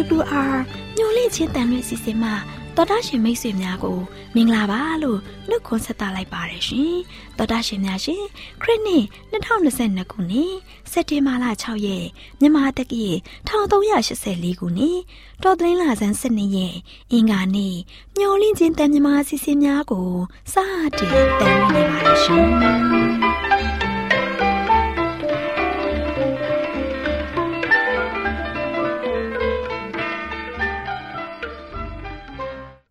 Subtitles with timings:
[0.00, 0.54] AWR
[0.96, 2.34] ညှို့လေးချင်းတန်လွင့်စီစဉ်မှာ
[2.76, 3.98] တော်တာရှင်မိတ်ဆွေများကို
[4.34, 5.18] မင်္ဂလာပါလို့
[5.48, 6.96] နှုတ်ခွန်းဆက်သလိုက်ပါတယ်ရှင်
[7.38, 8.24] တော်တာရှင်များရှင်
[8.62, 10.52] ခရစ်နှစ်2022ခုနှစ်
[10.92, 12.06] စက်တင်ဘာလ6ရက်
[12.40, 13.04] မြန်မာတက္ကီ
[13.48, 14.98] 1384ခုနှစ်
[15.42, 16.74] တော်သလင်းလာဆန်း12ရက်
[17.12, 17.74] အင်္ဂါနေ့
[18.18, 20.10] ညှို့လေးချင်းတန်မြမာစီစဉ်များကို
[20.52, 20.54] စ
[20.98, 23.29] တင်တန်လွင့်နေပါတယ်ရှင်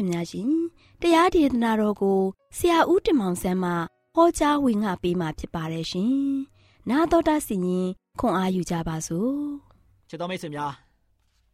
[0.00, 0.50] ရှင်များရှင်
[1.02, 2.20] တရားဒေသနာတော်ကို
[2.56, 3.70] ဆရာဦးတင်မောင်ဆန်းမှ
[4.14, 6.14] ဟောကြားဝင်ငါပေးมาဖြစ်ပါတယ်ရှင်။
[6.90, 7.88] နာတော်တာစီရင်
[8.20, 9.32] ခွန်အားယူကြပါစို့။
[10.08, 10.72] ချစ်တော်မိတ်ဆွေများ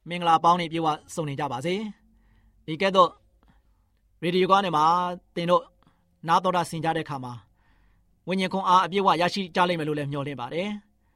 [0.08, 1.74] မင်္ဂလာပေါင်းနေပြေဝဆုံနေကြပါစေ။
[2.66, 3.10] ဒီကဲ့သို့
[4.22, 4.84] ရေဒီယိုကနေမှာ
[5.36, 5.62] တင်တို့
[6.28, 7.32] နာတော်တာဆင်ကြတဲ့အခါမှာ
[8.28, 10.68] ဝိညာဉ်ခွန်အားအပြည့်ဝရရှိကြလိမ့်မယ်လို့လည်းမျှော်လင့်ပါတယ်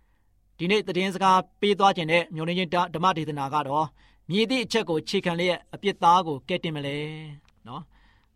[0.59, 3.87] ။ဒီနေ့သတင်းစကားပေးသွားခြင်းနဲ့မျှော်လင့်ခြင်းဓမ္မဒေသနာကတော့
[4.31, 6.97] မြည်သည့်အချက်ကိုခြေခံလျက်အပြစ်သားကိုကဲတင်မလဲ
[7.67, 7.83] နော်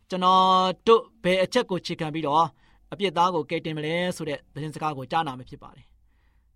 [0.09, 0.43] ကျွန်တော်
[0.87, 2.44] တို့ဘယ်အချက်ကိုခြေခံပြီးတော့
[2.93, 5.87] အပြစ်သားကိုကဲတင်မလဲဆိုတဲ့သတင်းစကားကိုကြားနာမှာဖြစ်ပါတယ်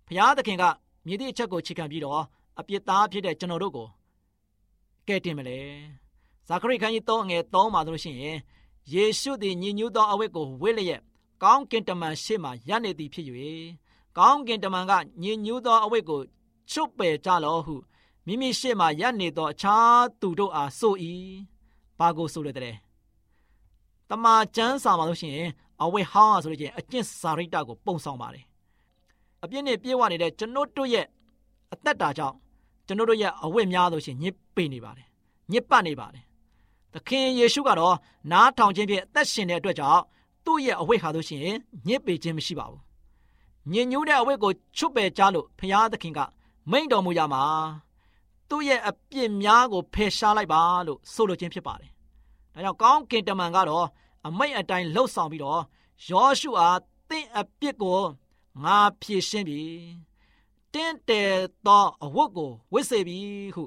[0.07, 0.63] ဘုရားသခင်က
[1.05, 2.21] မြည်သည့်အချက်ကိုခြေခံပြီးတော့
[2.59, 3.87] အပြစ်သားဖြစ်တဲ့ကျွန်တော်တို့ကို
[5.07, 5.59] ကဲတင်မလဲ
[6.47, 8.37] ဇာခရိခန်းကြီး3အငယ်3မှာဆိုလို့ရှိရင်
[8.93, 11.01] ယေရှုသည်ညီညွတ်သောအဝတ်ကိုဝတ်လျက်
[11.43, 13.25] ကောင်းကင်တမန်ရှေ့မှရပ်နေသည်ဖြစ်၍
[14.17, 16.21] ကောင်းကင်တမန်ကညီညွတ်သောအဝတ်ကို
[16.71, 17.75] ချွတ်ပယ်ကြလောဟု
[18.29, 20.93] မိမိရှေ့မှာရပ်နေသောအခြားသူတို့အားဆို၏
[21.97, 22.75] ဘာကိုဆိုရတဲ့
[24.09, 25.49] တမန်ကျမ်းစာမှာလို့ရှိရင်
[25.81, 28.45] အဝိဟောင်းဆိုလို့ချင်းအကျင့်စာရိတ္တကိုပုံဆောင်ပါတယ်
[29.43, 31.05] အပြစ်နဲ့ပြေဝနေတဲ့ကျွန်ုပ်တို့ရဲ့
[31.73, 32.35] အသက်တာကြောင့်
[32.87, 35.07] ကျွန်ုပ်တို့ရဲ့အဝိများလို့ရှိရင်ညစ်ပေနေပါတယ်
[35.51, 36.23] ညစ်ပတ်နေပါတယ်
[36.93, 37.95] သခင်ယေရှုကတော့
[38.31, 40.01] နားထောင်ခြင်းဖြင့်အသက်ရှင်တဲ့အတွက်ကြောင့်
[40.45, 42.81] သူ့ရဲ့အဝိဟာလို့ရှိရင်ညစ်ပေခြင်းမရှိပါဘူး
[43.71, 46.19] ညင်ညူးတဲ့အဝိကိုချွတ်ပယ်ကြလို့ဖရာသခင်က
[46.71, 47.43] မိန့်တော်မူရမှာ
[48.49, 51.91] သူ့ရဲ့အပြစ်များကိုဖယ်ရှားလိုက်ပါလို့ဆိုလိုခြင်းဖြစ်ပါတယ်။
[52.53, 53.87] ဒါကြောင့်ကောင်းကင်တမန်ကတော့
[54.27, 55.61] အမိတ်အတိုင်းလှုပ်ဆောင်ပြီးတော့
[56.09, 56.79] ယောရှုအား
[57.09, 57.99] တင့်အပြစ်ကို
[58.63, 59.61] ငါဖြေရှင်းပြီ။
[60.73, 61.31] တင့်တယ်
[61.65, 63.19] သောအဝတ်ကိုဝတ်စေပြီ
[63.55, 63.63] ဟု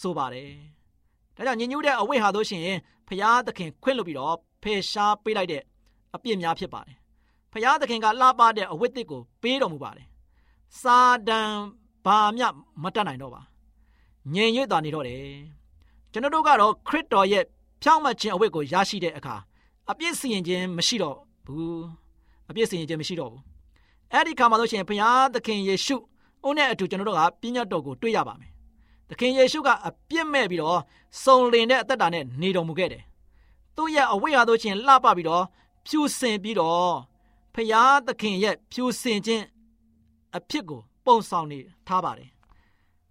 [0.00, 0.52] ဆိုပါတယ်။
[1.36, 2.66] ဒါကြောင့်ညဉ့်ညူးတဲ့အဝတ်ဟာတို့ရှင်
[3.08, 5.62] ဖျားသခင်ခွင့်လွှတ်ပြီးတော့ဖယ်ရှားပေးလိုက်တဲ့
[6.14, 6.96] အပြစ်များဖြစ်ပါတယ်။
[7.52, 10.06] ဖျားသခင်ကလှပတဲ့အဝတ်တစ်ကိုပေးတော်မူပါတယ်။
[10.80, 11.52] စာဒန်
[12.06, 12.46] ဘာမျှ
[12.82, 13.42] မတတ်နိုင်တော့ပါ
[14.34, 15.24] ငြိမ်ရွတ်တာနေတော့တယ်
[16.12, 17.44] ကျွန်တော်တို့ကတော့ခရစ်တော်ရဲ့
[17.82, 19.34] ဖြောင့်မတ်ခြင်းအဝတ်ကိုရရှိတဲ့အခါ
[19.90, 21.84] အပြစ်စီရင်ခြင်းမရှိတော့ဘူး
[22.50, 23.42] အပြစ်စီရင်ခြင်းမရှိတော့ဘူး
[24.12, 25.96] အဲ့ဒီခါမှာလို့ရှိရင်ဘုရားသခင်ယေရှု
[26.46, 28.50] ဦးနဲ့အတူကျွန်တော်တို့ကပြည့်ညတ်တော်ကိုတွေ့ရပါမယ်
[29.08, 30.80] သခင်ယေရှုကအပြစ်မဲ့ပြီးတော့
[31.24, 33.02] စုံလင်တဲ့အသက်တာနဲ့နေတော်မူခဲ့တယ်
[33.76, 35.44] သူ့ရဲ့အဝတ်ရသို့ချင်းလှပပြီးတော့
[35.86, 36.92] ဖြူစင်ပြီးတော့
[37.54, 39.44] ဖရာသခင်ရဲ့ဖြူစင်ခြင်း
[40.36, 42.30] အဖြစ်ကိုပုံဆောင်နေထားပါတယ်။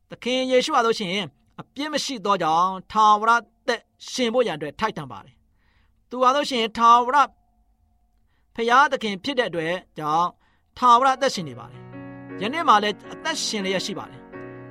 [0.09, 1.25] သခင်ယေရှုအားလို့ရှိရင်
[1.59, 3.31] အပြစ်မရှိသောကြောင့်ထာဝရ
[3.67, 5.35] သက်ရှင်ဖို့ရန်အတွက်ထိုက်တန်ပါတယ်။
[6.09, 7.17] သူအားလို့ရှိရင်ထာဝရ
[8.55, 10.29] ဖရာသခင်ဖြစ်တဲ့အတွက်ကြောင့်
[10.77, 11.81] ထာဝရသက်ရှင်နေပါတယ်။
[12.41, 14.21] ယနေ့မှလည်းအသက်ရှင်လျက်ရှိပါတယ်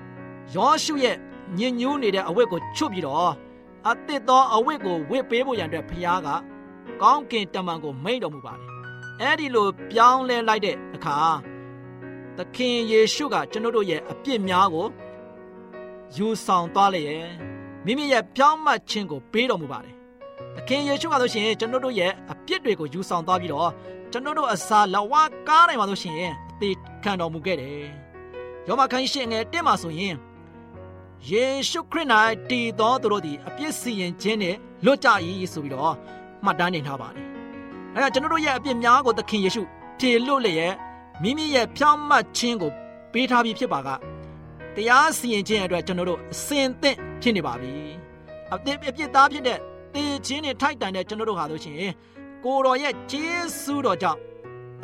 [0.54, 1.16] ။ယောရှုရဲ့
[1.58, 3.32] ညဉ့်ညူးနေတဲ့အဝတ်ကိုချွတ်ပြီးတော့
[3.88, 6.28] အသစ်သောအဝတ်ကိုဝတ်ပေးဖို့ရန်အတွက်ဖရာက
[7.02, 8.66] ကောင်းကင်တမန်ကိုမိန့်တော်မူပါတယ်။
[9.20, 11.18] အဲဒီလိုပြောင်းလဲလိုက်တဲ့အခါ
[12.36, 14.86] သခင်ယေရှုကကျွန်တို့ရဲ့အပြစ်များကို
[16.16, 17.28] ယူဆောင်သွားလျက်
[17.84, 19.94] မိမိရဲ့ပြောင်းမှတ်ခြင်းကိုပေးတော်မူပါတယ်။
[20.56, 23.70] သခင်ယေရှုကဆိုရှင်ကျွန်တို့ရဲ့အပြစ်တွေကိုယူဆောင်သွားပြီးတော့
[24.12, 25.14] ကျွန်တို့အစာလဝ
[25.48, 26.74] ကားနိုင်ပါလို့ရှိရင်အသေး
[27.04, 27.86] ခံတော်မူခဲ့တယ်။
[28.66, 30.14] ယောမခန်းရှိငယ်တက်မှာဆိုရင်
[31.30, 32.08] ယေရှုခရစ်၌
[32.50, 35.08] တည်သောသူတို့သည်အပြစ်စီရင်ခြင်းနဲ့လွတ်ကြ၏
[35.52, 35.94] ဆိုပြီးတော့
[36.44, 37.26] မှတ်တမ်းနေထားပါတယ်။
[37.94, 39.62] အဲဒါကျွန်တော်တို့ရဲ့အပြစ်များကိုသခင်ယေရှု
[40.00, 40.74] ထေလွတ်လျက်
[41.22, 42.72] မိမိရဲ့ဖြောင်းမှတ်ခြင်းကို
[43.12, 43.88] ပေးထားပြီးဖြစ်ပါက
[44.78, 47.72] တရားစီရင်ခြင်းအတွက်ကျွန်တော်တို့အစင်သင့်ဖြစ်နေပါပြီ။
[48.54, 49.58] အပြစ်အပြစ်သားဖြစ်တဲ့
[49.94, 51.92] တေခြင်းနဲ့ထိုက်တန်တဲ့ကျွန်တော်တို့ဟာလို့ရှိရင်
[52.44, 53.26] ကိုတော်ရဲ့ဂျေ
[53.62, 54.20] စုတော်ကြောင့်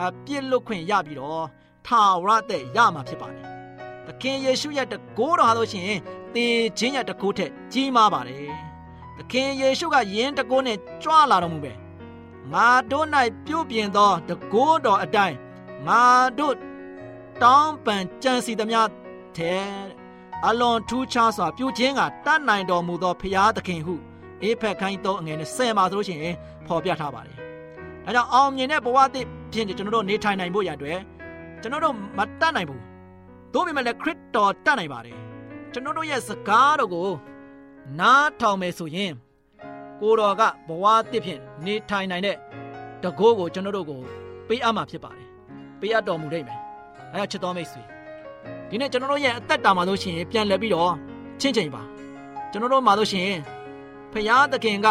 [0.02, 1.44] အပြစ်လွတ်ခွင့်ရပြီးတော့
[1.86, 3.44] ထာဝရတဲ့ရမှာဖြစ်ပါတယ်။
[4.06, 6.00] သခင်ယေရှုရဲ့တကိုးတော်ဟာလို့ရှိရင်
[6.34, 6.46] တေ
[6.78, 8.52] ခြင်းရဲ့တကိုးထက်ကြီးမားပါတယ်။
[9.16, 11.72] သခင်ယေရှုကယင်းတကိုးနဲ့ကြွလာတော်မူပဲ။
[12.52, 13.06] ငါတို့၌
[13.46, 15.36] ပြုပြင်သောတကိုးတော်အတိုင်း
[15.86, 16.02] ငါ
[16.38, 16.54] တို့
[17.42, 18.80] တောင်းပန်ကြံစီသမျှ
[19.38, 19.54] ထဲ
[20.46, 23.94] အလွန်ထူးခြားစွာပြုခြင်းကတတ်နိုင်တော်မူသောဖရာသခင်ဟု
[24.42, 26.34] အေဖက်ခိုင်းသောအငယ်နဲ့ဆယ်မှာဆိုလို့ရှိရင်
[26.66, 27.38] ဖော်ပြထားပါတယ်။
[28.06, 30.98] အဲကြောင့်အောင်မြင်တဲ့ဘဝသစ်ဖြင့်ကျွန်တော်တို့နေထိုင်နိုင်ဖို့ရတဲ့
[31.62, 32.80] ကျွန်တော်တို့မတတ်နိုင်ဘူး။
[33.52, 35.16] သို့ပေမဲ့လည်းခရစ်တော်တတ်နိုင်ပါတယ်။
[35.72, 37.08] ကျွန်တော်တို့ရဲ့စကားတော်ကို
[38.00, 39.12] နားထောင်မယ်ဆိုရင်
[40.00, 42.36] ကိုတော်ကဘဝသစ်ဖြင့်နေထိုင်နိုင်တဲ့
[43.02, 44.00] တကိုးကိုကျွန်တော်တို့ကို
[44.48, 45.28] ပေးအပ်မှာဖြစ်ပါတယ်။
[45.80, 46.60] ပေးအပ်တော်မူလိမ့်မယ်။
[47.12, 47.93] အဲဒါချစ်တော်မိတ်ဆွေ
[48.68, 50.92] ဒီနေ့ကျွန်တော်တို့ရဲ့အသက်တာမှာလို့ရှိရင်ပြန်လဲပြီးတော့
[51.40, 51.82] ချင်းချင်းပါ
[52.50, 53.40] ကျွန်တော်တို့မှာလို့ရှိရင်
[54.12, 54.86] ဖရာသခင်က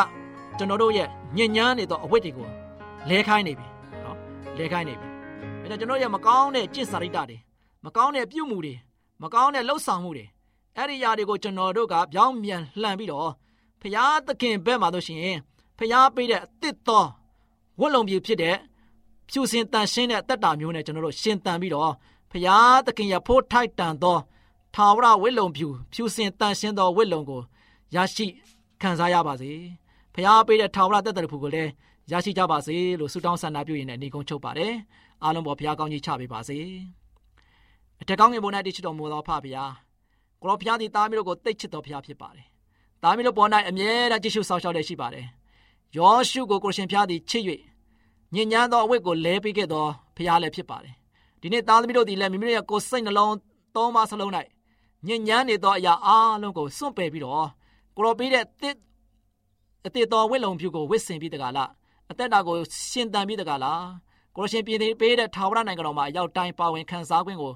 [0.57, 2.47] ကျွန်တော်တို့ရဲ့ညဉ့်ညမ်းနေသောအဝတ်တွေကို
[3.09, 3.67] လဲခိုင်းနေပြီ
[4.03, 4.17] နော်
[4.57, 5.07] လဲခိုင်းနေပြီ
[5.61, 7.37] အဲဒါကျွန်တော်ရဲ့မကောင်းတဲ့ကျင့်စာရိတ္တတွေ
[7.85, 8.75] မကောင်းတဲ့ပြုမှုတွေ
[9.21, 10.25] မကောင်းတဲ့လှုပ်ဆောင်မှုတွေ
[10.77, 13.29] အဲ့ဒီຢာတွေကိုကျွန်တော်တို့ကပြောင်းပြန်လှန်ပြီးတော့
[13.81, 15.37] ဖရာသခင်ဘက်မှာလို့ရှိရင်
[15.77, 17.05] ဖရာပေးတဲ့အသစ်သော
[17.79, 18.57] ဝတ်လုံပြဖြစ်တဲ့
[19.29, 21.91] ဖြူစင်တန်ရှင်းတဲ့အသက်တာမျိုးနဲ့ကျွန်တော်တို့ရှင်တန်ပြီးတော့
[22.33, 24.18] ဖျားသခင်ရဖိုးထိုက်တန်သော
[24.75, 27.41] ထာဝရဝိလုံဖြူဖြူစင်တန်ရှင်းသောဝိလုံကို
[27.95, 28.25] ရရှိ
[28.81, 29.51] ခံစားရပါစေ
[30.13, 31.71] ဖျားပေးတဲ့ထာဝရတက်တဲ့ဖူကိုလည်း
[32.12, 34.74] ရရှိကြပါစေလို့ဆုတောင်းဆန္ဒပြုရင်းနဲ့ညီကုန်းချုပ်ပါတယ်
[35.23, 36.57] အားလုံးပေါ်ဖျားကောင်းကြီးချပေးပါစေ
[38.02, 39.71] အထက်ကောင်းငယ်ပေါ်၌တည်ချတော်မူသောဖဖျား
[40.42, 42.45] ကိုရောဖျားသည်သားမျိုးကိုတိတ်ချစ်တော်ဖျားဖြစ်ပါတယ်
[43.04, 45.25] သားမျိုးပေါ်၌အမြဲတမ်းကြည့်ရှုဆောင်ရှောက်တဲ့ရှိပါတယ်
[45.97, 47.44] ယောရှုကိုကိုရှင်ဖျားသည်ချစ်၍
[48.33, 49.85] ညဉ့်ညမ်းသောအဝတ်ကိုလဲပေးခဲ့သော
[50.18, 50.95] ဖျားလည်းဖြစ်ပါတယ်
[51.44, 53.35] ဒီနေ့သားသမီးတို့ဒီလည်းမိမိတို့ရဲ့ကိုယ်စိတ်နှလုံး
[53.76, 54.31] သုံးပါစလုံး၌
[55.07, 57.47] ညဉ့်ညမ်းနေသောအရာအားလုံးကိုစွန့်ပယ်ပြီးတော့
[57.95, 58.76] ကိုရောပေးတဲ့တစ်
[59.85, 61.69] အတေတော်ဝိလုံဖြူကိုဝစ်ဆင်ပြီးတကလား
[62.12, 62.56] အသက်တာကို
[62.92, 63.83] ရှင်တန်ပြီးတကလား
[64.35, 67.54] ကိုရရှင်ပြည်ပေးတဲ့ထာဝရနိုင်ငံတော်မှာရောက်တိုင်းပါဝင်ခံစားခွင့်ကို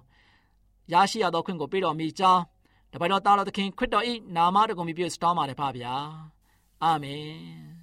[0.93, 2.43] ရရှိရသောခွင့်ကိုပေးတော်မူကြောင်း
[2.91, 5.93] တပိုင်တော်သားတော်သခင်ခရစ်တော်၏နာမတော်ကိုမြည်ပြစတောင်းပါတယ်ဖပါဗျာ
[6.83, 7.76] အာမင်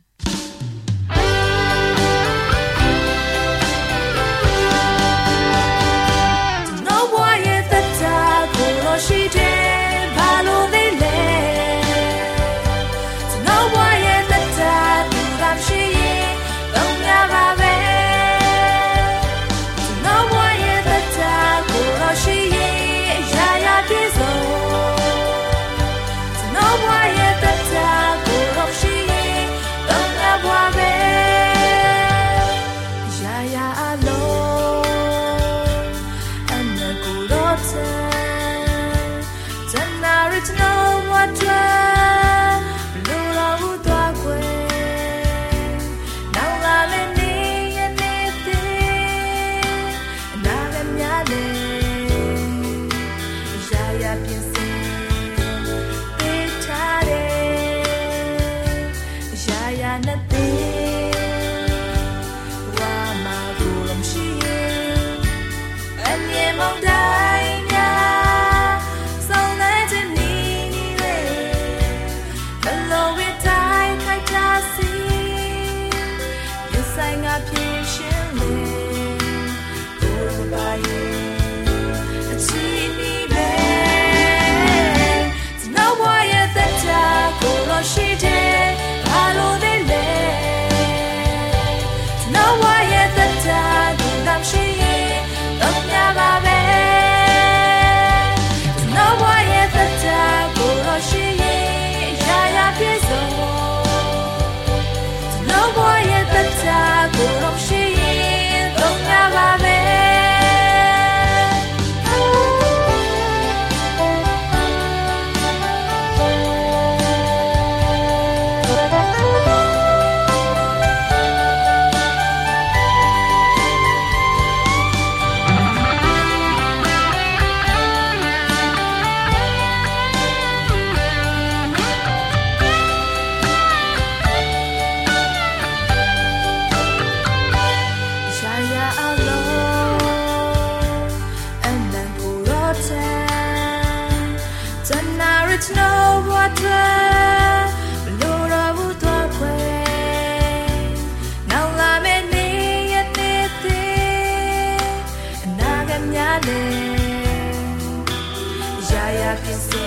[158.91, 159.85] Yaya que se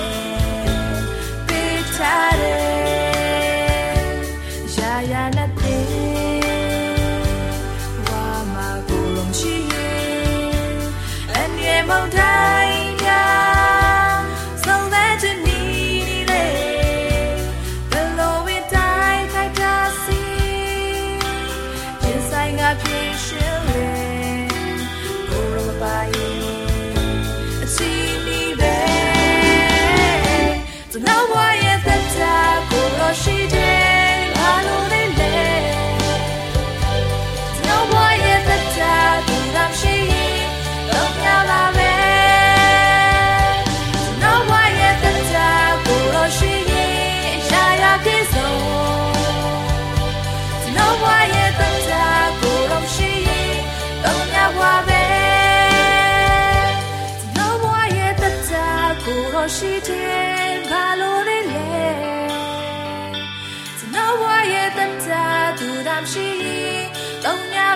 [1.46, 2.67] picharé.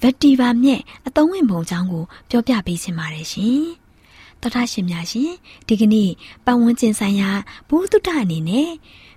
[0.00, 3.62] ဗက်တီဗာမြက်အသုံးဝင်ပုံအကြောင်းကိုပြောပြပေးချင်ပါတယ်ရှင်
[4.40, 5.30] တော်တာရှင်များရှင်
[5.66, 6.10] ဒီကနေ့
[6.44, 7.30] ပတ်ဝန်းကျင်ဆိုင်ရာ
[7.68, 8.70] ဘူတုတအနေနဲ့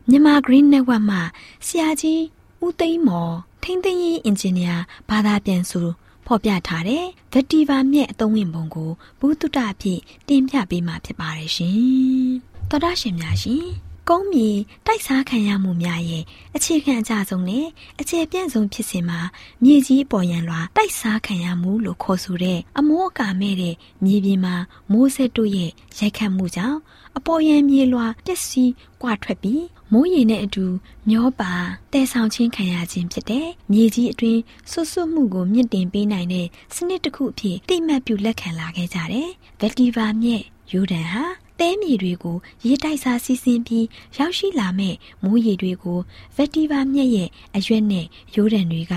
[0.10, 1.22] မြန်မာ Green Network မှာ
[1.66, 2.22] ဆရာကြီး
[2.66, 4.76] ဦးသိန်းမော်ထိန်းသိမ်းရေးအင်ဂျင်နီယာ
[5.10, 5.88] ဘာသာပြန်ဆို
[6.26, 12.34] ဖော်ပြထားတဲ့ဗက်တီဗာမြက်အသုံးဝင်ပုံကိုဘူတုတအဖြစ်တင်ပြပေးမှာဖြစ်ပါတယ်ရှင်။
[12.70, 13.66] သောတာရှင်များရှင်
[14.10, 14.50] ကုန်းမြေ
[14.86, 16.24] တိုက်စားခံရမှုများရဲ့
[16.56, 17.66] အခြေခံအကြဆုံးနဲ့
[18.00, 19.20] အခြေပြန့်ဆုံးဖြစ်စဉ်မှာ
[19.64, 24.56] မြေကြီးပေါ်ရန်လွှာတိုက်စားခံရမှုလို့ခေါ်ဆိုတဲ့အမိုးအကာမဲ့တဲ့မြေပြင်မှာ
[24.92, 26.80] မိုးဆက်တို့ရဲ့ရိုက်ခတ်မှုကြောင့်
[27.18, 28.72] အပေါ်ယံမြေလွှာပျက်စီး
[29.02, 30.66] ကွာထွက်ပြီးမိုးရေနဲ့အတူ
[31.10, 31.54] မျောပါ
[31.94, 41.26] တဲဆောင်ချင်းခံရခြင်းဖြစ်တဲ့မြေကြီးအတွင်းဆွဆွမှုကိုမြင့်တင်ပေးနိုင်တဲ့စနစ်တစ်ခုအဖြစ်တိမှတ်ပြုလက်ခံလာခဲ့ကြတယ်။ဗက်တီဗာမြက်ယူဒန်ဟာ
[41.62, 43.86] တဲမြေတွေကိုရေတိုက်စားစီးဆင်းပြီး
[44.18, 46.00] ရောက်ရှိလာမဲ့မိုးရေတွေကို
[46.36, 48.94] ဗက်တီဗာမြက်ရဲ့အရွက်နဲ့ရိုးဒန်တွေက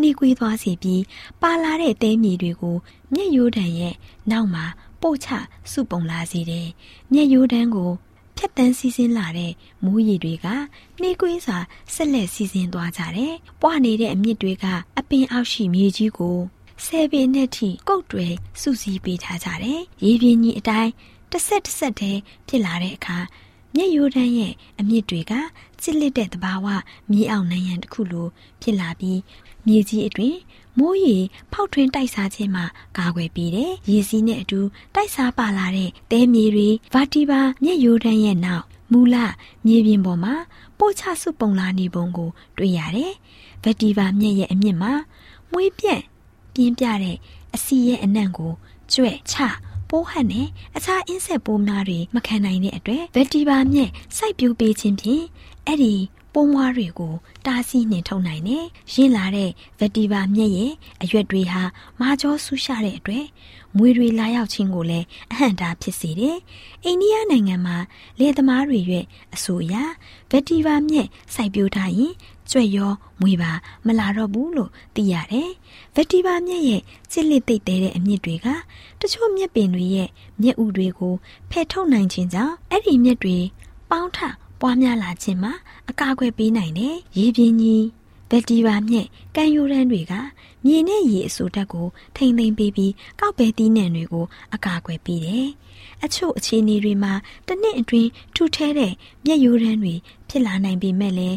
[0.00, 1.02] နှိကွေးသွားစေပြီး
[1.42, 2.76] ပါလာတဲ့တဲမြေတွေကို
[3.12, 3.94] မြက်ရိုးဒန်ရဲ့
[4.30, 4.64] နောက်မှာ
[5.00, 5.28] ပို့ချ
[5.72, 6.68] စုပုံလာစေတယ်။
[7.12, 7.90] မြက်ရိုးဒန်ကို
[8.36, 9.52] ဖြတ်တန်းစီးဆင်းလာတဲ့
[9.84, 10.46] မိုးရေတွေက
[11.00, 11.58] နှေးကွေးစွာ
[11.94, 14.64] ဆက်လက်စီးဆင်းသွားကြတယ်။ပွားနေတဲ့အမြစ်တွေက
[14.98, 16.38] အပင်အောက်ရှိမြေကြီးကို
[16.84, 18.26] ဆယ်ပေနဲ့ထိကုတ်တွေ
[18.60, 20.92] စုစည်းပေးထားကြတယ်။ရေပြင်းကြီးအတိုင်း
[21.30, 23.18] တစ်ဆက်တစ်ဆက်တည်းဖြစ်လာတဲ့အခါ
[23.74, 25.32] မျက်ရိုးတန်းရဲ့အမြင့်တွေက
[25.82, 26.66] ချစ်လက်တဲ့သဘာဝ
[27.10, 28.28] မြေအောင်နိုင်ရန်တစ်ခုလို
[28.62, 29.20] ဖြစ်လာပြီး
[29.66, 30.36] မြေကြီးအတွင်
[30.78, 31.16] မိုးရေ
[31.52, 32.62] ဖောက်ထွင်းတိုက်စားခြင်းမှ
[32.98, 34.60] ကာကွယ်ပေးတယ်။ရေစီးနဲ့အတူ
[34.94, 39.16] တိုက်စားပါလာတဲ့တဲမြေတွေဗာတီဘာမျက်ရိုးတန်းရဲ့နောက်မူလ
[39.66, 40.34] မြေပြင်ပေါ်မှာ
[40.78, 43.12] ပို့ချစုပုံလာနေပုံကို တွေ့ရတယ်။
[43.62, 44.92] ဗက်တီဘာမျက်ရဲ့အမြင့်မှာ
[45.52, 46.02] မွေးပြန့်
[46.54, 47.16] ပြင်းပြတဲ့
[47.54, 48.52] အစီရဲ့အနံ့ကို
[48.92, 49.34] ကျွဲ့ချ
[49.90, 55.24] ပိုးဟတ်နဲ့အခြားအင်းဆက်ပိုးများတွေမခံနိုင်တဲ့အတွက်ဗက်တီဘာမြက်စိုက်ပျိုးပေးခြင်းဖြင့်
[55.66, 55.94] အဲ့ဒီ
[56.32, 57.14] ပိုးမွားတွေကို
[57.46, 58.64] တားဆီးနှင်ထုတ်နိုင်တယ်။
[58.94, 61.62] ရင်းလာတဲ့ဗက်တီဘာမြက်ရဲ့အရွက်တွေဟာ
[62.00, 63.26] မာကျောဆူးရှာတဲ့အတွက်
[63.76, 66.36] မွေတွေလာရောက်ခြင်းကိုလည်းအဟန့်တားဖြစ်စေတယ်။
[66.84, 67.76] အိန္ဒိယနိုင်ငံမှာ
[68.18, 69.74] လယ်သမားတွေရဲ့အဆိုအရ
[70.30, 72.14] ဗက်တီဘာမြက်စိုက်ပျိုးထားရင်
[72.50, 73.52] ကြွက်ရောမွေပါ
[73.86, 75.50] မလာတော့ဘူးလို့သိရတယ်။
[75.94, 78.46] ဗက်တီဘာမြက်ရဲ့ချစ်လက်သိပ်တဲ့အမြင့်တွေက
[79.00, 80.08] တချို့မြက်ပင်တွေရဲ့
[80.42, 81.14] မြက်ဥတွေကို
[81.50, 83.36] ဖယ်ထုတ်နိုင်ခြင်းကြောင့်အဲ့ဒီမြက်တွေ
[83.90, 84.18] ပေါင်းထ
[84.60, 85.52] ပွားများလာခြင်းမှာ
[85.90, 87.84] အကာအကွယ်ပေးနိုင်တယ်။ရေပြင်းကြီး
[88.30, 90.14] ဗက်တီဘာမြက်ကံယိုရန်တွေက
[90.64, 91.86] မြေနဲ့ရေအဆိုတက်ကို
[92.16, 95.46] ထိမ့်သိမ့်ပေးပြီးကောက်ပဲတီးနှံတွေကိုအကာအကွယ်ပေးတယ်။
[96.04, 97.12] အချို့အခြေအနေတွေမှာ
[97.46, 98.92] တစ်နှစ်အတွင်းထူထဲတဲ့
[99.26, 99.94] မျက်ယိုရန်တွေ
[100.28, 101.36] ဖြစ်လာနိုင်ပေမဲ့လည်း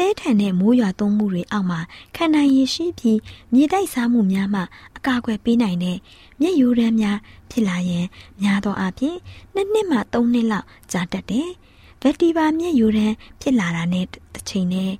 [0.00, 1.80] တဲထန်တဲ့မိုးရွာသွန်းမှုတွေအောက်မှာ
[2.16, 3.18] ခံနိုင်ရရှိပြီး
[3.52, 4.62] မြေတိုက်စားမှုများမှ
[4.96, 5.98] အကာအကွယ်ပေးနိုင်တဲ့
[6.40, 7.18] မျက်ယိုရန်များ
[7.50, 8.06] ဖြစ်လာရင်
[8.42, 9.18] များသောအားဖြင့်
[9.54, 11.48] နှစ်နှစ်မှသုံးနှစ်လောက်ကြာတတ်တယ်။
[12.02, 14.92] ဗက်တီဘာမျက်ယိုရန်ဖြစ်လာတာနဲ့တစ်ချိန်နဲ့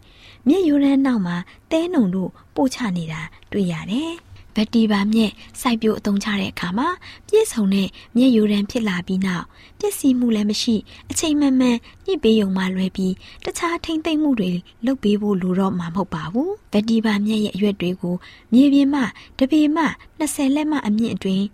[0.48, 1.36] မျက်ယိုရန်နောက်မှာ
[1.70, 3.20] တဲနှုံတို့ပို့ချနေတာ
[3.52, 4.12] တွေ့ရတယ်။
[4.54, 6.88] ဗက်တီဘာမြက်စိုက်ပျိုးအသုံးချတဲ့အခါမှာ
[7.26, 9.44] ပြည့်စုံတဲ့မျက်ယိုရန်ဖြစ်လာပြီးနောက်
[9.78, 10.76] ပျက်စီးမှုလည်းမရှိ
[11.10, 11.76] အချိန်မှန်မှန်
[12.06, 13.14] ညှိပေးုံမှလွယ်ပြီး
[13.44, 14.52] တခြားထိမ့်သိမ့်မှုတွေ
[14.86, 18.16] လုပ်ပေးဖို့လိုတော့မှာမဟုတ်ပါဘူး။ဗက်တီဘာမြက်ရဲ့အရွက်တွေကို
[18.52, 19.02] မြေပြင်မှ
[19.38, 19.84] တပေမှ
[20.20, 21.44] 20လက်မှအမြင့်အတွင်း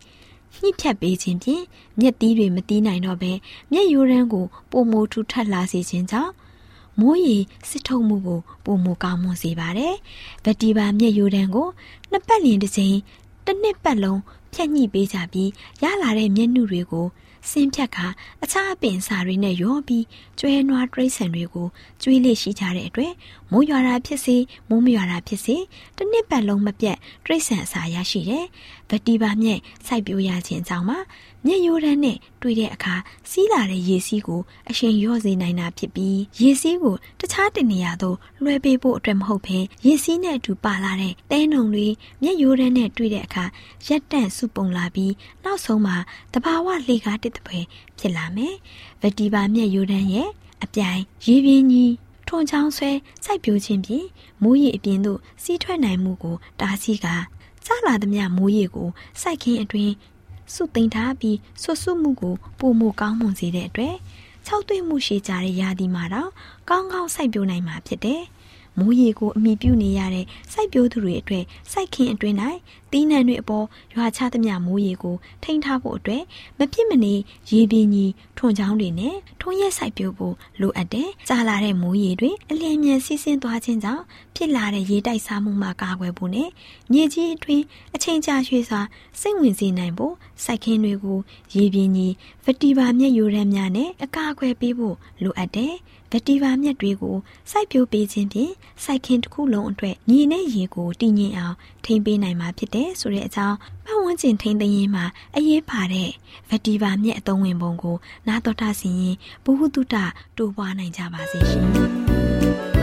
[0.60, 1.64] ညှိဖြတ်ပေးခြင်းဖြင့်
[2.00, 3.32] မျက်သီးတွေမတီးနိုင်တော့ဘဲ
[3.72, 6.32] မျက်ယိုရန်ကိုပုံမိုထူထပ်လာစေခြင်းကြောင့်
[7.00, 7.36] မိုးရီ
[7.68, 9.94] စစ်ထုတ်မှုကိုပုံမကောင်းမွန်စေပါတယ်။
[10.44, 11.68] ဗက်တီဘာမျက်ယိုတန်းကို
[12.10, 12.96] နှစ်ပတ်လျင်တစ်ချိန်
[13.46, 14.20] တစ်နှစ်ပတ်လုံး
[14.52, 15.50] ဖြတ်ညှိပေးကြပြီး
[15.82, 17.06] ရလာတဲ့မျက်နှုတွေကို
[17.50, 18.06] ဆင်းဖြတ်ခါ
[18.42, 20.04] အခြားအပင်စာတွေနဲ့ရောပြီး
[20.38, 21.68] ကျွဲနွားတိရစ္ဆာန်တွေကို
[22.02, 23.12] ကျွေးလေးရှိကြတဲ့အတွက်
[23.50, 24.36] မိုးရွာတာဖြစ်စေ
[24.68, 25.56] မိုးမရွာတာဖြစ်စေ
[25.96, 28.46] တစ်နှစ်ပတ်လုံးမပြတ်တိရစ္ဆာန်အစာရရှိတယ်။
[28.90, 30.96] ဗက်တီဘာမြက်စိုက်ပျိုးရခြင်းကြောင့်မှ
[31.46, 32.94] မျက်ရိုးတန်းနဲ့တွေ့တဲ့အခါ
[33.30, 41.88] စီးလာတဲ့ရေစီးကိုအရှင်ရော့စေနိုင်တာဖြစ်ပြီးရေစီးကိုတခြားတနေရာသို့လွှဲပေးဖို့အတွက်မဟုတ်ဘဲရေစီးနဲ့အတူပါလာတဲ့တဲနှုံတွေ
[42.22, 43.44] မျက်ရိုးတန်းနဲ့တွေ့တဲ့အခါ
[43.88, 45.12] ရက်တန့်စုပုံလာပြီး
[45.44, 45.96] နောက်ဆုံးမှာ
[46.32, 47.58] တဘာဝလေကားတစ်တပွဲ
[47.98, 48.54] ဖြစ်လာမယ်။
[49.00, 50.28] ဗက်တီဘာမျက်ရိုးတန်းရဲ့
[50.64, 51.92] အပြိုင်ရေပြင်းကြီး
[52.28, 52.90] ထွန်ချောင်းဆွဲ
[53.24, 54.06] စိုက်ပျိုးခြင်းဖြင့်
[54.42, 57.06] မိုးရေအပြင်သို့စီးထွက်နိုင်မှုကိုတားဆီးက
[57.66, 58.88] ကြားလာသမျှမိုးရေကို
[59.20, 59.92] စိုက်ခင်းအတွင်း
[60.54, 63.96] စုသိမ်းထားပြီးဆွဆွမှုကိုပုံမကောင်းမွန်စေတဲ့အတွက်
[64.46, 66.30] ၆သွေးမှုရှိကြတဲ့ရာသီမှာတော့
[66.68, 68.22] ကောင်းကောင်းစိုက်ပျိုးနိုင်မှာဖြစ်တယ်။
[68.78, 72.36] မိုးရေကိုအမိပြုနေရတဲ့စိုက်ပျိုးသူတွေအတွက်စိုက်ခင်းအတွင်း၌
[72.92, 76.22] တီးနှံတွေအပေါ်ရွာချသမျှမိုးရေကိုထိန်းထားဖို့အတွက်
[76.58, 77.14] မဖြစ်မနေ
[77.50, 84.04] ရေပြင်းကြီးထွန်ချောင်းတွေနဲ့ထွန်ရက်စိုက်ပျိုးဖို့လိုအပ်တယ်။ကြာလာတဲ့မိုးရေတွေအလျင်မြန်စီးဆင်းသွားခြင်းကြောင့်
[84.36, 86.48] ဖြစ်လာတဲ့ရေတိုက်စားမှုမှကာကွယ်ဖို့နဲ့
[86.92, 88.80] မြေကြီးအတွင်းအချိန်ကြာရွှေ့စွာ
[89.20, 91.18] စိတ်ဝင်စေနိုင်ဖို့စိုက်ခင်းတွေကို
[91.54, 92.12] ရေပြင်းကြီး
[92.44, 95.74] ဗတီဘာမျက်ယိုရမ်းများနဲ့အကာအကွယ်ပေးဖို့လိုအပ်တယ်။
[96.10, 97.16] ဗက်တီဗာမြက်တွေကို
[97.50, 98.52] စိုက်ပျိုးပေးခြင်းဖြင့်
[98.84, 105.04] စိုက်ခင်းတစ်ခုလုံးအတွက်ညီနဲ့ရေကိုတည်ငြိမ်အောင်ထိန်းပေးနိုင်မှာဖြစ်တယ်ဆိုတဲ့အကြောင်းပတ်ဝန်းကျင်ထိန်းသိမ်းရေးမှာ
[105.36, 106.10] အရေးပါတဲ့
[106.48, 107.96] ဗက်တီဗာမြက်အသုံးဝင်ပုံကို
[108.28, 109.94] နာတော်တာဆင်ရင်ဘ ഹു တုတ
[110.36, 112.75] တိုးပွားနိုင်ကြပါစေရှင်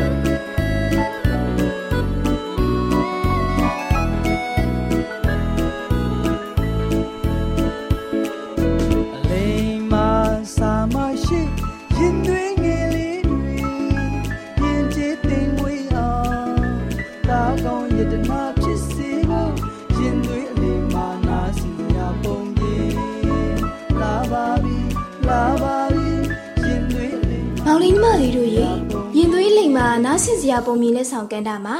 [30.05, 31.75] နားဆင်စရာပုံမြင်လက်ဆောင်ကန်တာမှာ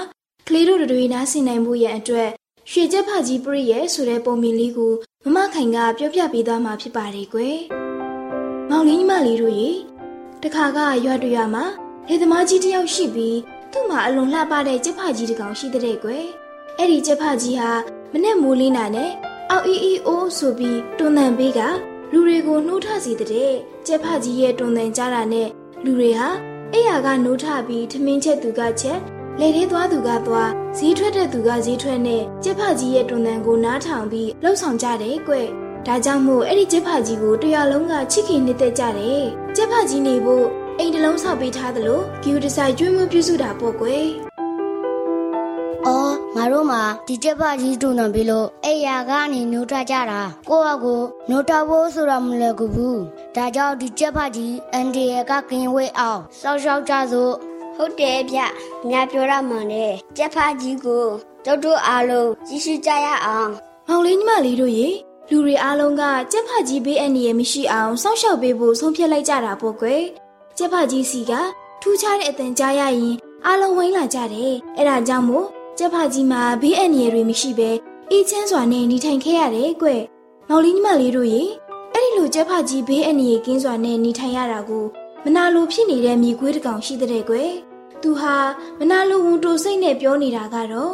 [0.48, 2.30] ကလေးတို့တွေနားဆင်နိုင်မှုရဲ့အတွက်
[2.72, 7.58] ရွှေချက်ဖကြီးပရိရဲ့ဆိုတဲ့ပုံမြင်လေးကိုမမခိုင်ကပြောပြပေးသွားမှာဖြစ်ပါတယ်ကွယ်။
[8.70, 9.70] မောင်လေးညီမလေးတို့ရေ
[10.44, 11.66] တခါကရွာတွေရွာမှာ
[12.08, 13.38] လေသမားကြီးတယောက်ရှိပြီး
[13.74, 16.26] သူ့မှာအလွန်လှပတဲ့ချက်ဖကြီးတစ်ကောင်ရှိတဲ့ကွယ်။
[16.80, 17.72] အဲ့ဒီချက်ဖကြီးဟာ
[18.12, 19.12] မနဲ့မိုးလင်းတာနဲ့
[19.50, 21.60] အောက်အီအီအိုးဆိုပြီးတွန်းတန်ပေးက
[22.12, 23.54] လူတွေကိုနှိုးထစီတဲ့
[23.88, 25.50] ချက်ဖကြီးရဲ့တွန်းတန်ကြတာနဲ့
[25.86, 26.28] လူတွေဟာ
[26.74, 29.00] အိယာကနိုးထပြီးထမင်းချက်သူကချက်
[29.40, 35.36] လေသေးသွားသူကသွားဈေးထွက်တဲ့သူကဈေးထွက်နဲ့ကျက်ဖကြီးရဲ့တွန်တန်ကိုနားထောင်ပြီးလှုပ်ဆောင်ကြတယ်ကွ
[35.88, 40.48] ဒါကြောင့်မို့အဲ့ဒီကျက်ဖကြီးကိုတရလုံးကချစ်ခင်နှစ်သက်ကြတယ်ကျက်ဖကြီးနေဖို့
[40.80, 43.86] အိမ်တလုံးဆောက်ပေးထားသလိုဂယူဒီဇိုင်ကျွေးမွေးပြုစုတာပေါ့ကွ
[45.88, 53.00] အော်ငါတို့မှာဒီကျက်ဖကြီးတုံတယ်ပြီလို့အိယာကနေနှုတ်ထွက်ကြတာကိုယ့်အကိုနှုတ်ထွက်ဖို့ဆိုတာမလွယ်ဘူး
[53.36, 57.34] ဒါကြောင့်ဒီကျက်ဖကြီးအန်ဒီရကကင်ဝေးအောင်စောက်ရှောက်ကြစို့
[57.76, 58.40] ဟုတ်တယ်ဗျ
[58.90, 61.04] ညာပြောရမှန်တယ်ကျက်ဖကြီးကို
[61.46, 63.52] တို့တို့အားလုံးကြည့်ရှုကြရအောင်
[63.88, 64.90] မောင်လေးညီမလေးတို့ရေ
[65.30, 70.04] လူတွေအားလုံးကကြက်ဖကြီးဘေးအန္တရာယ်မရှိအောင်စောင့်ရှောက်ပေးဖို့ဆုံးဖြတ်လိုက်ကြတာပေါ့ကွယ်
[70.58, 71.32] ကြက်ဖကြီးစီက
[71.82, 77.72] ထူးခြားတဲ့အတန်ကြားရရင်အားလုံးဝိုင်းလာကြတယ်အဲ့ဒါကြောင့်မို့ကြက်ဖကြီးမှာဘေးအန္တရာယ်တွေမရှိဘဲ
[78.12, 80.02] အေးချမ်းစွာနဲ့နေထိုင်ခဲ့ရတယ်ကွယ်
[80.50, 81.44] မောင်လေးညီမလေးတို့ရေ
[81.94, 84.86] အဲ့ဒီလိုကြက်ဖကြီးဘေးအန္တရာယ်ကင်းစွာနဲ့နေထိုင်ရတာကို
[85.26, 87.52] မနာလိုဖြစ်နေတဲ့မြေခွေးတစ်ကောင်ရှိတဲ့ကွယ်
[88.02, 88.36] သူဟာ
[88.80, 90.94] မနာလိုဝန်တိုစိတ်နဲ့ပြောနေတာကတော့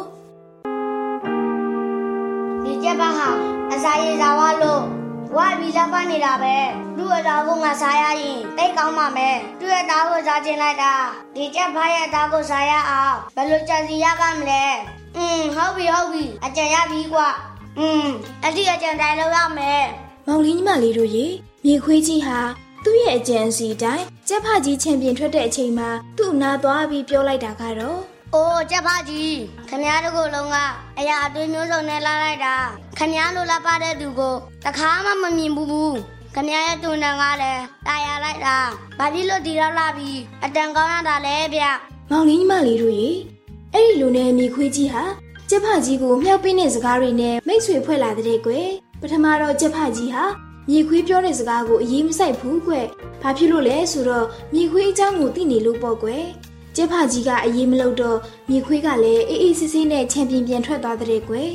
[2.64, 3.28] ဒီကျက်ပါဟာ
[3.72, 4.99] အစာရေစာဝါလို့
[5.35, 6.55] ဝါပြီးလက်ပတ်နေတာပဲ
[6.97, 10.93] သူ့အသားကိုငါစားရရင်တိတ်ကောင်းပါမယ်သူ့ရဲ့သားကိုစားခြင်းလိုက်တာ
[11.35, 14.63] ဒီကျက်ဖားရဲ့သားကိုစားရအောင်ဘယ်လိုကြံစီရပါမလဲ
[15.17, 17.27] อืมဟုတ်ပြီဟုတ်ပြီအကြံရပြီကွာ
[17.79, 18.07] อืม
[18.43, 19.85] အဲ့ဒီအကြံတိုင်းလုပ်ရမယ်
[20.27, 21.25] မောင်လေးညီမလေးတို့ရေ
[21.65, 22.39] မြေခွေးကြီးဟာ
[22.83, 29.38] သူ့ရဲ့အကြံအစီအတိုင်းကြက်ဖကြီးချန်ပီယံထွက်တဲ့အချိန်မှာသူ့နာသွားပြီးပြောလိုက်တာကတော့ ။ အိုးကျက်ဖကြီး
[29.68, 30.56] ခမည်းတော်ကိုလုံးက
[30.98, 32.54] အရာအသွေးမျိုးစုံနဲ့လာလိုက်တာ
[32.98, 35.96] ခမည်းလိုလာပါတဲ့သူကိုတခါမှမမြင်ဘူးဘူး
[36.34, 38.56] ခမည်းရဲ့တူနံကလည်းတာယာလိုက်တာ
[38.98, 41.62] ဘာဖြစ်လို့ဒီတော့လာပြီးအတန်ကောင်းရတာလဲဗျ
[42.10, 43.10] မောင်လေးညီမလေးတို့ရေ
[43.72, 45.02] အဲ့ဒီလိုနဲ့မြေခွေးကြီးဟာ
[45.48, 48.68] ကြက်ဖကြီးကိုမြောက်ပင်းတဲ့စကားတွေနဲ့မိတ်ဆွေဖွဲ့လာတဲ့ကွယ်
[49.00, 50.24] ပထမတော့ကြက်ဖကြီးဟာ
[50.68, 52.86] မြေခွေးပြောတဲ့စကားကိုအရေးမဆိုင်ဘူးကွယ်
[53.22, 56.24] ဘာဖြစ်လို့လဲဆိုတော့မြေခွေးအကြောင်းကိုသိနေလို့ပေါ့ကွယ်
[56.76, 58.18] ကြက်ဖကြီးကအရေးမလို့တော့
[58.50, 61.50] မြေခွေးကလည်းအေးအေးဆေးဆေးနဲ့ချန်ပီယံပြန်ထွက်သွားတဲ့ကွယ်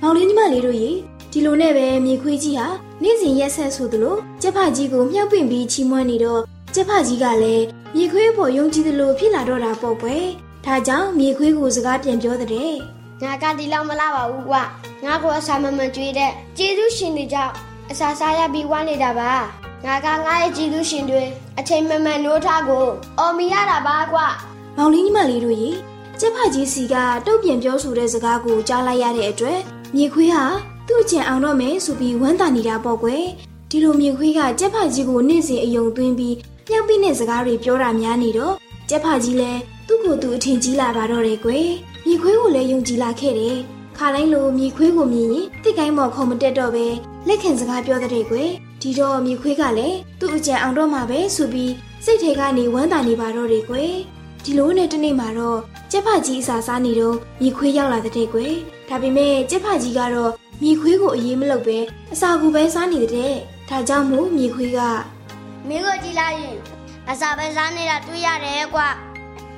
[0.00, 0.90] မောင်လေးညီမလေးတို့ရေ
[1.32, 2.66] ဒီလိုနဲ့ပဲမြေခွေးကြီးဟာ
[3.02, 6.42] နေ့စဉ်ရက်ဆက်ဆိုသလိုကြက်ဖကြီးကိုမြှောက်ပင့်ပြီးချီးမွမ်းနေတော့
[6.74, 10.26] ကြက်ဖကြီးကလည်းမြေခွေးဖို့ယုံကြည်သလိုဖြစ်လာတော့တာပေါ့ကွယ်
[10.64, 12.72] ဒါကြောင့်မြေခွေးကိုစကားပြန်ပြောတဲ့။
[13.22, 14.56] ငါကဒီလောက်မလာပါဘူးကွ။
[15.04, 17.52] ငါကိုအစာမမန်ကျွေးတဲ့ကျေးဇူးရှင်တွေကြောင့်
[17.90, 19.32] အစာစားရပြီးဝမ်းနေတာပါ။
[19.84, 21.22] ငါကငါရဲ့ကျေးဇူးရှင်တွေ
[21.58, 22.86] အချိန်မမှန်နိုးထားကို
[23.18, 24.18] အော်မီရတာပါကွ။
[24.78, 25.70] မောင်လေးညီမလေးတို့ရေ
[26.20, 26.94] ကျက်ဖကြီးစီက
[27.26, 29.58] တုတ်ပြန်ပြောဆိုတဲ့စကားကိုကြားလိုက်ရတဲ့အတွက်
[29.96, 30.44] မြေခွေးဟာ
[30.88, 33.24] သူ့ကျင်အောင်တော့မယ်ဆိုပြီးဝမ်းသာနေတာပေါ့ကွယ်
[33.70, 36.36] ဒီလိုမြေခွေးကကျက်ဖကြီးကိုနေ့စဉ်အယုံသွင်းပြီး
[36.68, 38.54] မြောက်ပြီးတဲ့စကားတွေပြောတာများနေတော့
[38.88, 41.68] ကျက်ဖကြီးလည်းသူ့ကိုယ်သူအထင်ကြီးလာပါတော့တယ်ကွယ်
[42.06, 43.56] မြေခွေးကိုလည်းယုံကြည်လာခဲ့တယ်
[43.96, 46.86] ခါတိုင်းလိုမြေခွေးကိုမြင်ရင်တစ်ကိုင်းမော်ခုံမတက်တော့ပဲ
[47.28, 48.50] လက်ခံစကားပြောတဲ့ကွယ်
[48.82, 51.72] ဒီတော့မြေခွေးကလည်းသူ့အကြံအောင်တော့မှာပဲဆိုပြီး
[52.04, 53.94] စိတ်ထဲကနေဝမ်းသာနေပါတော့တယ်ကွယ်
[54.48, 58.54] ဒီလိုနဲ့တနေ့မှာတော့ကျက်ဖကြီးအစာစားနေတော့မြေခွေးရောက်လာတဲ့ကွယ်
[58.88, 60.32] ဒါပေမဲ့ကျက်ဖကြီးကတော့
[60.62, 61.78] မြေခွေးကိုအရေးမလုပ်ပဲ
[62.12, 63.32] အစာကိုပဲစားနေတဲ့
[63.68, 64.78] ဒါကြောင့်မို့မြေခွေးက
[65.68, 66.56] မင်းကိုကြည့်လိုက်ရင်
[67.10, 68.88] အစာပဲစားနေတာတွေ့ရတယ်ကွာ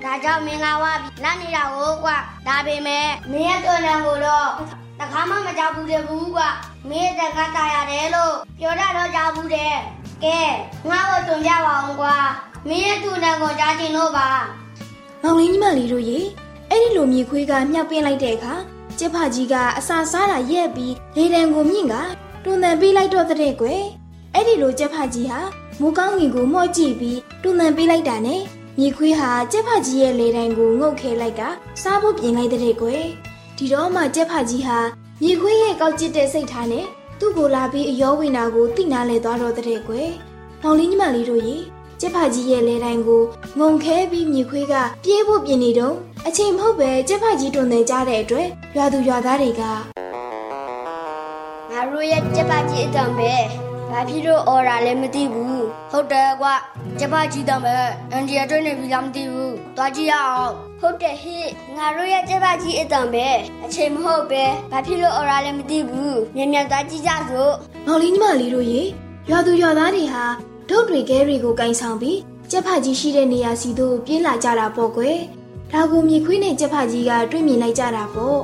[0.05, 4.49] ဒါကြောင့်မင်းကဝါပြီးလာနေတာကိုကွာဒါပေမဲ့မင်းရဲ့တော်နံကိုတော့
[5.01, 6.49] တခါမှမကြောက်ဘူးတဲ့ဘူးကွာ
[6.89, 9.75] မင်းရဲ့တက်ကတာရတယ်လို့ပြောတာတော့ကြောက်ဘူးတဲ့
[10.25, 10.39] ကဲ
[10.91, 12.17] ငါ့ကိုတွန်ပြပါအောင်ကွာ
[12.69, 14.31] မင်းရဲ့တူနံကိုကြားချင်လို့ပါ
[15.23, 16.19] မောင်လေးညီမလေးတို့ရေ
[16.71, 18.55] အဲ့ဒီလိုမြေခွေးကမြှောက်ပင်းလိုက်တဲ့အခါ
[18.99, 21.95] ကျက်ဖကြီးကအစာစားတာရက်ပြီးလေတံကိုမြင့်က
[22.45, 23.83] တွန်တန်ပေးလိုက်တော့တဲ့ကွယ်
[24.35, 25.41] အဲ့ဒီလိုကျက်ဖကြီးဟာ
[25.81, 28.43] မူကောင်းငင်ကိုမော့ကြည့်ပြီးတွန်တန်ပေးလိုက်တာနဲ့
[28.79, 31.43] မြေခွေးဟာကျက်ဖကြီးရဲ့လေတံကိုငုတ်ခဲလိုက်က
[31.83, 33.05] စားဖို့ပြင်လိုက်တဲ့ကွယ်
[33.57, 34.79] ဒီတော့မှကျက်ဖကြီးဟာ
[35.23, 36.87] မြေခွေးရဲ့ကောက်ကျစ်တဲ့စိတ်ထားနဲ့
[37.21, 40.11] သူ့ကိုလာပြီးအယောဝင်တာကိုသိနာလဲသွားတော့တဲ့ကွယ်
[40.63, 41.57] မောင်လေးညီမလေးတို့ရေ
[42.01, 43.23] ကျက်ဖကြီးရဲ့လဲတိုင်းကို
[43.59, 45.95] ငုံခဲပြီးမြေခွေးကပြေးဖို့ပြင်နေတော့
[46.27, 49.63] အချိန်မဟုတ်ပဲကျက်ဖကြီးတွန်နေကြတဲ့အတွက်ရွာသူရွာသားတွေက
[51.71, 53.33] ငါတို့ရဲ့ကြက်ပါကြီးအတံပဲ
[53.91, 56.55] ဘာဖြစ်လို့အော်တာလဲမသိဘူးဟုတ်တယ်ကွာ
[56.99, 57.77] ကြက်ပါကြီးတံပဲ
[58.13, 61.37] အန်ဒီယာတွနေပြီလားမသိဘူးတွားကြည့်ရအောင်ဟုတ်တယ်ဟိ
[61.77, 63.27] ငါတို့ရဲ့ကြက်ပါကြီးအတံပဲ
[63.65, 67.53] အချိန်မဟုတ်ပဲဘာဖြစ်လို့အော်တာလဲမသိဘူးမြန်မြန်တွားကြည့်ကြစို့
[67.87, 68.83] မောင်လေးညီမလေးတို့ရေ
[69.31, 72.19] ရွာသူရွာသားတွေဟာ ဒုတ်တွေကဲတွေကိုကင်ဆောင်ပြီး
[72.51, 75.19] ကျက်ဖကြီးရှိတဲ့နေရာစီသို့ပြေးလာကြတာပေါ့ကွယ်
[75.73, 78.39] ဒါကိုမြေခွေးနဲ့ကျက်ဖကြီးကတွေ့မြင်လိုက်ကြတာပေါ့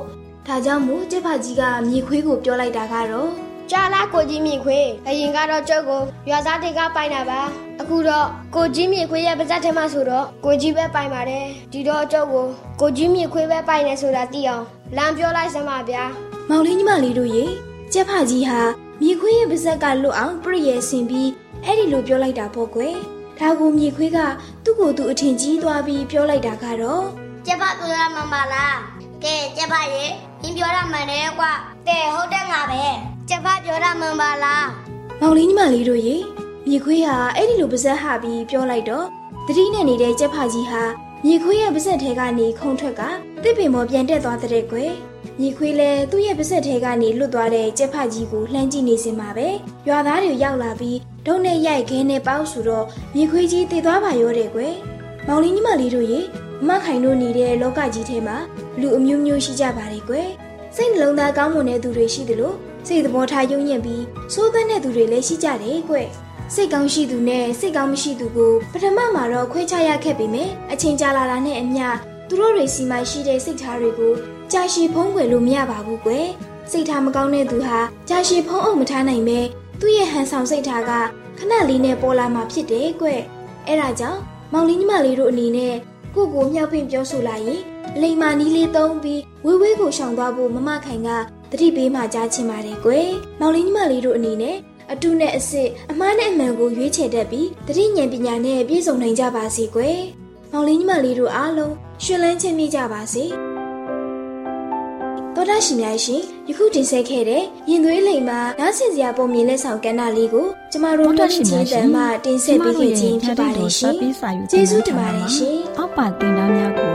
[0.47, 3.31] ဒါကြောင့်မို့ကျက်ဖကြီးကမြေခွေးကိုပြောလိုက်တာကတော့
[3.71, 7.41] ကြားလားကိုကြီးမြင့်ခွေးအရင်ကတော့ကျုပ်ကိုရွာသားတွေကပိုင်တာပါ
[7.81, 12.45] အခုတော့ကိုကြီးမြင့်ခွေးရဲ့ပါဇက်ထဲမှာဆိုတော့ကိုကြီးပဲပိုင်ပါတယ်ဒီတော့ကျုပ်ကို
[12.81, 14.63] ကိုကြီးမြင့်ခွေးပဲပိုင်နေဆိုတာသိအောင်
[14.97, 16.03] လမ်းပြောလိုက်စမ်းပါဗျာ
[16.49, 17.45] မောင်လေးညီမလေးတို့ရေ
[17.93, 18.59] ကျက်ဖကြီးဟာ
[19.01, 21.29] မြေခွေးရဲ့ပါဇက်ကလွတ်အောင်ပြည့်ရဲ့ဆင်ပြီး
[21.65, 22.95] အဲ့ဒီလိုပြောလိုက်တာပေါ့ကွယ်
[23.39, 24.19] ဒါကိုမြေခွေးက
[24.63, 27.05] သူ့ကိုယ်သူအထင်ကြီးသွားပြီးပြောလိုက်တာကတော့
[27.45, 28.77] ကျက်ဖပြောရမှာမလား
[29.23, 30.03] ကဲကျက်ဖရေ
[30.41, 31.51] အင်းပြောရမှန်တယ်ကွာ
[31.87, 32.83] တဲ့ဟုတ်တယ်ငါပဲ
[33.29, 34.67] ကျက်ဖပြောရမှန်ပါလား
[35.21, 36.15] မောင်လေးညီမလေးတို့ရေ
[36.67, 39.05] မြေခွေးဟာအဲ့ဒီလိုပါဇက်ဟပြီးပြောလိုက်တော့
[39.47, 40.83] တတိနဲ့နေတဲ့ကျက်ဖကြီးဟာ
[41.25, 43.01] မြေခွေးရဲ့ပါဇက်ထဲကနေခုံထွက်က
[43.43, 44.91] တစ်ပင်ပေါ်ပြန်တက်သွားတဲ့ကွယ်
[45.39, 49.47] မြေခွေးလည်းသူ့ရဲ့ပါဇက်ထဲကနေလွတ်သွားတဲ့ကျက်ဖကြီးကိုလှမ်းကြည့်နေစင်ပါပဲ
[49.87, 52.85] ရွာသားတွေရောက်လာပြီး ဒုံနဲ့ရိုက်ခဲနဲ့ပေါက်ဆိုတော့
[53.15, 54.75] မြေခွေးကြီးတည်သွားပါရောတဲ့ကွယ်
[55.27, 56.19] မောင်လေးညီမလေးတို့ရေ
[56.67, 58.37] မမခိုင်တို့နေတဲ့လောကကြီးထဲမှာ
[58.79, 60.29] လူအမျိုးမျိုးရှိကြပါတယ်ကွယ်
[60.75, 62.53] စိတ်နှလုံးသားကောင်းမွန်တဲ့သူတွေရှိသလို
[62.87, 65.95] စိတ်သဘောထားယုံညံ့ပြီးစိုးသွမ်းတဲ့သူတွေလည်းရှိကြတယ်ကွ
[66.53, 71.85] စိတ်ကောင်းရှိသူနဲ့စိတ်ကောင်းမရှိသူကိုပထမမှာတော့ခွဲခြားရခဲ့ပေမယ့်အချိန်ကြာလာတာနဲ့အမျှ
[72.29, 74.13] သူတို့တွေစီမှရှိတဲ့စိတ်ထားတွေကို
[74.51, 76.11] ကြာရှည်ဖုံးကွယ်လို့မရပါဘူးကွ
[76.71, 79.39] စိတ်ထားမကောင်းတဲ့သူဟာကြာရှည်ဖုံးအောင်မထားနိုင်ပဲ
[79.79, 80.91] သူ့ရဲ့ဟန်ဆောင်စိတ်ထားက
[81.37, 83.07] ခဏလေးနဲ့ပေါ်လာမှာဖြစ်တယ်ကွ
[83.67, 84.21] အဲ့ဒါကြောင့်
[84.53, 85.75] မောင်လေးညီမလေးတို့အနေနဲ့
[86.15, 87.61] ကိုကိုမြောက်ပင့်ပြောဆိုလာရင်
[88.01, 91.09] လိမ္မာနီးလေးသုံးပြီးဝေးဝေးကိုရှောင်သွားဖို့မမခိုင်က
[91.51, 93.09] တတိပေးမှကြားချင်ပါတယ်ကွယ်။
[93.39, 94.57] မောင်လေးညီမလေးတို့အနေနဲ့
[94.91, 99.99] အတုနဲ့အစစ်အမှားနဲ့အမှန်ကိုရွေးချယ်တတ်ပြီးတတိဉာဏ်ပညာနဲ့ပြည့်စုံနိုင်ကြပါစေကွယ်။
[100.51, 103.25] မောင်လေးညီမလေးတို့အားလုံးရှင်လန်းချမ်းမြေ့ကြပါစေ။
[105.49, 113.93] တော်တာရှင်များရှင်ယခုတင်ဆက်ခဲ့တဲ့ရင်သွေးလိမ်မှာနားဆင်စရာပုံမြင်လက်ဆောင်ကဏ္ဍလေးကိုကျမတို့တော်ရှင်ချင်းတန်မှတင်ဆက်ပေးခဲ့ခြင်းဖြစ်ပါတယ်ရှင်။
[114.51, 116.93] ကျေးဇူးတင်ပါတယ်ရှင်။အောက်ပါတင်ဒားများကို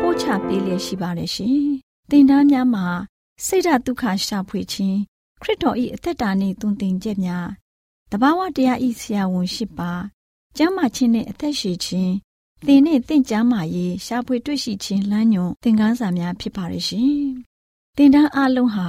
[0.00, 1.60] ပို့ချပေးလျက်ရှိပါတယ်ရှင်။
[2.10, 2.86] တင်ဒားများမှာ
[3.46, 4.98] စိတ်ဓာတ်ဒုက္ခရှာဖွေခြင်း
[5.42, 7.48] ခရစ်တော်၏အသက်တာနှင့်တုန်တင်ချက်များ
[8.10, 9.92] တဘာဝတရားဤဆရာဝန်ရှိပါ
[10.56, 12.12] ကျမ်းမာခြင်းနှင့်အသက်ရှိခြင်း
[12.66, 17.30] သင်နှင့်တင့်ကြမာရေးရှာဖွေတွေ့ရှိခြင်းလမ်းညွန်သင်ခန်းစာများဖြစ်ပါရဲ့ရှင်။
[17.98, 18.86] တင်ဒားအလုံးဟာ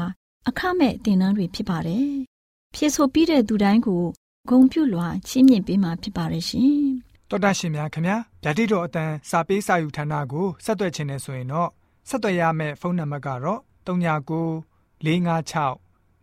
[0.47, 2.09] အခမဲ့တင်ဒားတွေဖြစ်ပါတယ်။
[2.75, 4.03] ဖြစ်ဆိုပြီးတဲ့သူတိုင်းကို
[4.49, 6.81] ဂုံပြုလွှာချီးမြှင့်ပေးမှာဖြစ်ပါရဲ့ရှင်။
[7.29, 11.69] တော်တာရှင်များခင်ဗျာဗျာတိတော်အတန်းစာပေးစာယူဌာနကိုဆက်သွယ်ခြင်းနဲ့ဆိုရင်တော့
[12.09, 14.63] ဆက်သွယ်ရမယ့်ဖုန်းနံပါတ်ကတော့39
[15.05, 15.77] 656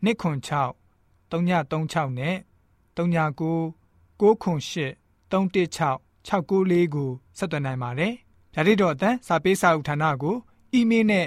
[0.04, 0.74] 296
[1.30, 2.36] 336နဲ့
[2.96, 3.74] 39
[4.18, 4.94] 98
[5.38, 8.12] 316 694ကိုဆက်သွယ်နိုင်ပါတယ်
[8.54, 10.36] ဗျာတိတော်အတန်းစာပေးစာယူဌာနကို
[10.72, 11.26] အီးမေးလ်နဲ့